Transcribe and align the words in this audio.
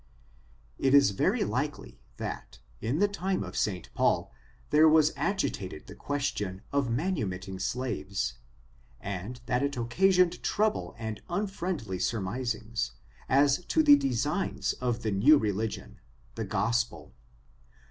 It 0.79 0.95
is 0.95 1.11
very 1.11 1.43
likely, 1.43 2.01
that, 2.17 2.57
in 2.81 2.97
the 2.97 3.07
time 3.07 3.43
of 3.43 3.55
St. 3.55 3.93
Paul, 3.93 4.31
there 4.71 4.89
was 4.89 5.13
agitated 5.15 5.85
the 5.85 5.93
question 5.93 6.63
of 6.73 6.89
manumitting 6.89 7.59
slaves, 7.59 8.33
and 8.99 9.39
that 9.45 9.61
it 9.61 9.77
occasioned 9.77 10.41
trouble 10.41 10.95
and 10.97 11.21
unfriendly 11.29 11.99
surmis 11.99 12.55
ings, 12.59 12.93
as 13.29 13.63
to 13.65 13.83
the 13.83 13.95
designs 13.95 14.73
of 14.81 15.03
the 15.03 15.11
new 15.11 15.37
religion— 15.37 15.99
the 16.33 16.45
Gospel. 16.45 17.13